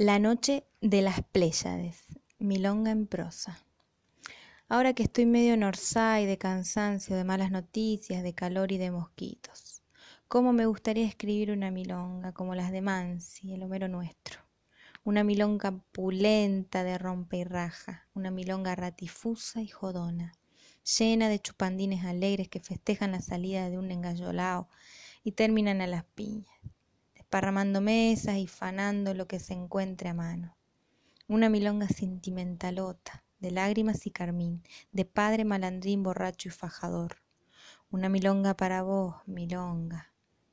[0.00, 2.04] La noche de las Pléyades,
[2.38, 3.58] milonga en prosa.
[4.68, 9.82] Ahora que estoy medio norsay de cansancio, de malas noticias, de calor y de mosquitos.
[10.28, 14.38] ¿Cómo me gustaría escribir una milonga como las de Mansi, el Homero nuestro?
[15.02, 20.32] Una milonga pulenta de rompe y raja, una milonga ratifusa y jodona,
[20.96, 24.68] llena de chupandines alegres que festejan la salida de un engallolao
[25.24, 26.54] y terminan a las piñas
[27.30, 30.56] parramando mesas y fanando lo que se encuentre a mano.
[31.26, 37.22] Una milonga sentimentalota, de lágrimas y carmín, de padre malandrín borracho y fajador.
[37.90, 40.12] Una milonga para vos, milonga,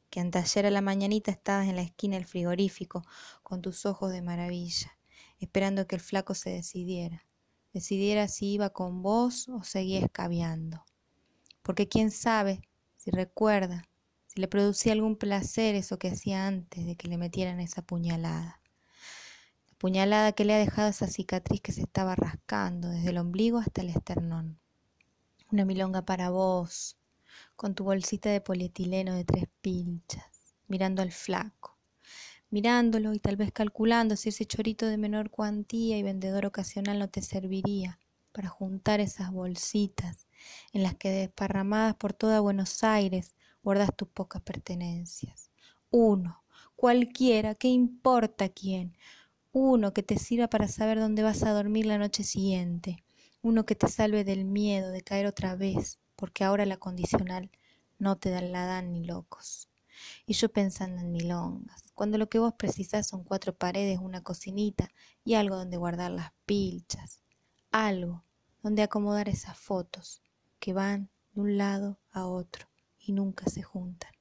[0.09, 3.03] que anteayer a la mañanita estabas en la esquina del frigorífico
[3.41, 4.97] con tus ojos de maravilla,
[5.39, 7.25] esperando que el flaco se decidiera,
[7.73, 10.85] decidiera si iba con vos o seguía escabeando.
[11.61, 12.61] Porque quién sabe
[12.97, 13.87] si recuerda
[14.35, 18.59] le producía algún placer eso que hacía antes de que le metieran esa puñalada.
[19.67, 23.59] La puñalada que le ha dejado esa cicatriz que se estaba rascando desde el ombligo
[23.59, 24.59] hasta el esternón.
[25.51, 26.97] Una milonga para vos,
[27.55, 31.77] con tu bolsita de polietileno de tres pinchas, mirando al flaco,
[32.49, 37.09] mirándolo y tal vez calculando si ese chorito de menor cuantía y vendedor ocasional no
[37.09, 37.99] te serviría
[38.33, 40.27] para juntar esas bolsitas
[40.73, 43.33] en las que desparramadas por toda Buenos Aires
[43.65, 45.49] guardas tus pocas pertenencias.
[45.89, 46.43] Uno,
[46.75, 48.95] cualquiera, ¿qué importa quién?
[49.51, 53.03] Uno que te sirva para saber dónde vas a dormir la noche siguiente.
[53.41, 57.49] Uno que te salve del miedo de caer otra vez, porque ahora la condicional
[57.97, 59.67] no te da la dan ni locos.
[60.27, 64.91] Y yo pensando en milongas, cuando lo que vos precisás son cuatro paredes, una cocinita
[65.23, 67.19] y algo donde guardar las pilchas,
[67.71, 68.23] algo
[68.61, 70.21] donde acomodar esas fotos
[70.59, 72.67] que van de un lado a otro
[73.05, 74.11] y nunca se juntan.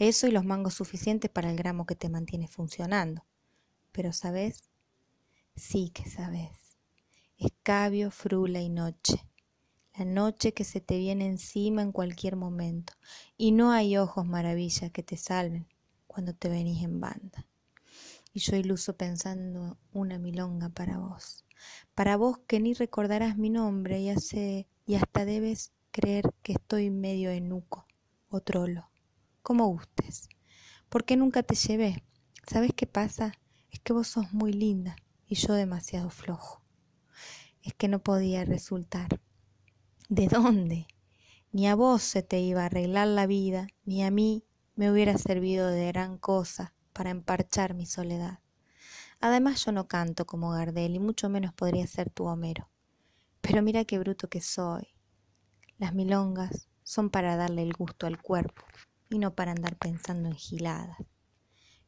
[0.00, 3.22] Eso y los mangos suficientes para el gramo que te mantiene funcionando.
[3.92, 4.70] Pero ¿sabes?
[5.56, 6.78] Sí que sabes.
[7.36, 9.26] Escabio, frula y noche.
[9.94, 12.94] La noche que se te viene encima en cualquier momento.
[13.36, 15.68] Y no hay ojos maravilla que te salven
[16.06, 17.46] cuando te venís en banda.
[18.32, 21.44] Y yo iluso pensando una milonga para vos.
[21.94, 26.88] Para vos que ni recordarás mi nombre y, hace, y hasta debes creer que estoy
[26.88, 27.86] medio enuco
[28.30, 28.88] o trolo,
[29.42, 30.28] como gustes.
[30.88, 32.02] ¿Por qué nunca te llevé?
[32.46, 33.32] ¿Sabes qué pasa?
[33.70, 34.96] Es que vos sos muy linda
[35.26, 36.62] y yo demasiado flojo.
[37.62, 39.20] Es que no podía resultar.
[40.08, 40.86] ¿De dónde?
[41.52, 44.44] Ni a vos se te iba a arreglar la vida, ni a mí
[44.76, 48.38] me hubiera servido de gran cosa para emparchar mi soledad.
[49.20, 52.70] Además yo no canto como Gardel y mucho menos podría ser tu Homero.
[53.40, 54.88] Pero mira qué bruto que soy.
[55.78, 58.64] Las milongas son para darle el gusto al cuerpo
[59.08, 60.98] y no para andar pensando en giladas.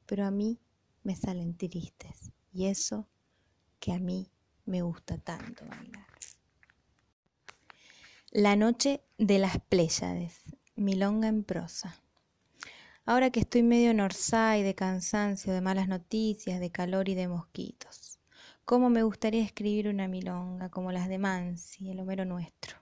[0.07, 0.61] Pero a mí
[1.03, 3.09] me salen tristes y eso
[3.81, 4.31] que a mí
[4.65, 6.07] me gusta tanto bailar.
[8.31, 10.41] La noche de las Pléyades,
[10.77, 11.97] milonga en prosa.
[13.05, 18.21] Ahora que estoy medio norsay de cansancio, de malas noticias, de calor y de mosquitos.
[18.65, 22.82] ¿Cómo me gustaría escribir una milonga como las de Mansi, el Homero nuestro?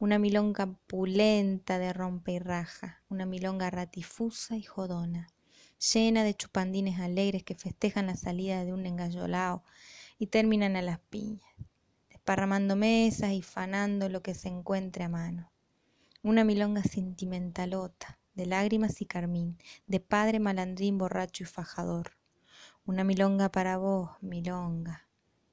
[0.00, 5.28] Una milonga pulenta de rompe y raja, una milonga ratifusa y jodona,
[5.92, 9.62] llena de chupandines alegres que festejan la salida de un engallolao
[10.18, 11.52] y terminan a las piñas,
[12.08, 15.52] desparramando mesas y fanando lo que se encuentre a mano.
[16.22, 22.12] Una milonga sentimentalota, de lágrimas y carmín, de padre malandrín borracho y fajador.
[22.86, 25.09] Una milonga para vos, milonga,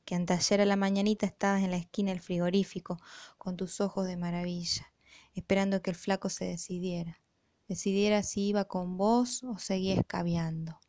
[0.07, 2.97] que anteayer a la mañanita estabas en la esquina del frigorífico
[3.37, 4.93] con tus ojos de maravilla,
[5.33, 7.21] esperando que el flaco se decidiera,
[7.67, 10.79] decidiera si iba con vos o seguía escabeando.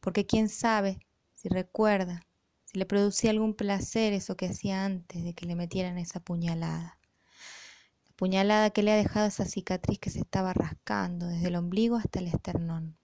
[0.00, 0.98] Porque quién sabe
[1.36, 2.26] si recuerda,
[2.64, 6.98] si le producía algún placer eso que hacía antes de que le metieran esa puñalada.
[8.08, 11.94] La puñalada que le ha dejado esa cicatriz que se estaba rascando desde el ombligo
[11.94, 12.98] hasta el esternón.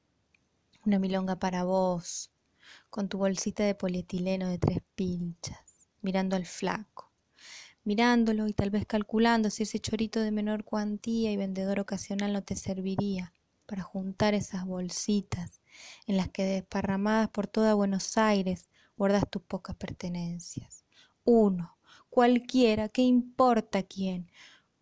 [0.84, 2.32] Una milonga para vos,
[2.90, 7.12] con tu bolsita de polietileno de tres pinchas, mirando al flaco,
[7.84, 12.42] mirándolo y tal vez calculando si ese chorito de menor cuantía y vendedor ocasional no
[12.42, 13.32] te serviría
[13.66, 15.60] para juntar esas bolsitas
[16.06, 20.84] en las que desparramadas por toda Buenos Aires guardas tus pocas pertenencias.
[21.24, 21.76] Uno,
[22.08, 24.30] cualquiera, ¿qué importa quién?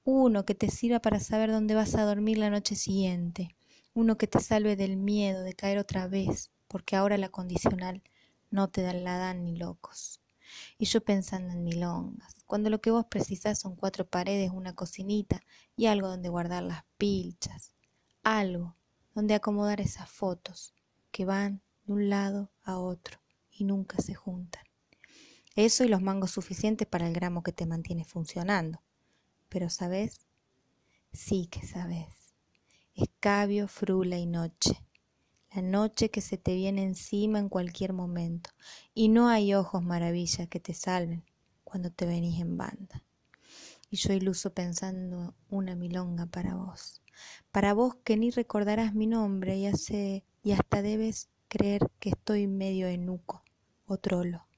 [0.05, 3.57] Uno que te sirva para saber dónde vas a dormir la noche siguiente,
[3.95, 8.03] uno que te salve del miedo de caer otra vez porque ahora la condicional
[8.51, 10.21] no te la dan ni locos.
[10.77, 15.41] Y yo pensando en milongas, cuando lo que vos precisás son cuatro paredes, una cocinita
[15.77, 17.77] y algo donde guardar las pilchas,
[18.25, 18.75] algo
[19.15, 20.75] donde acomodar esas fotos
[21.13, 23.21] que van de un lado a otro
[23.53, 24.65] y nunca se juntan.
[25.55, 28.83] Eso y los mangos suficientes para el gramo que te mantiene funcionando.
[29.49, 30.27] Pero ¿sabes?
[31.13, 32.35] Sí que sabes.
[32.97, 34.84] Escabio, frula y noche.
[35.55, 38.51] La noche que se te viene encima en cualquier momento.
[38.93, 41.25] Y no hay ojos maravilla que te salven
[41.63, 43.05] cuando te venís en banda.
[43.89, 47.03] Y yo iluso pensando una milonga para vos.
[47.53, 52.49] Para vos que ni recordarás mi nombre y, hace, y hasta debes creer que estoy
[52.49, 53.45] medio enuco
[53.87, 54.49] o trolo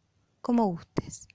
[0.41, 1.29] como gustes.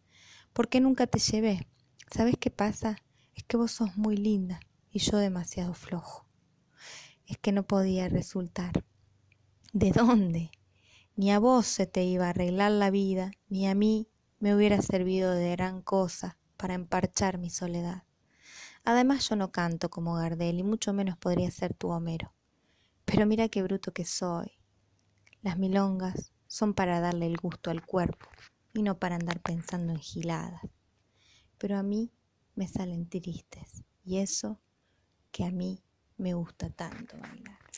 [0.54, 1.68] Porque nunca te llevé.
[2.10, 2.96] ¿Sabes qué pasa?
[3.36, 4.60] Es que vos sos muy linda
[4.90, 6.26] y yo demasiado flojo.
[7.28, 8.84] Es que no podía resultar.
[9.74, 10.52] ¿De dónde?
[11.16, 14.82] Ni a vos se te iba a arreglar la vida, ni a mí me hubiera
[14.82, 18.04] servido de gran cosa para emparchar mi soledad.
[18.84, 22.34] Además yo no canto como Gardel y mucho menos podría ser tu Homero.
[23.06, 24.52] Pero mira qué bruto que soy.
[25.42, 28.28] Las milongas son para darle el gusto al cuerpo
[28.74, 30.82] y no para andar pensando en giladas.
[31.58, 32.12] Pero a mí
[32.56, 34.60] me salen tristes y eso
[35.32, 35.82] que a mí
[36.18, 37.71] me gusta tanto bailar.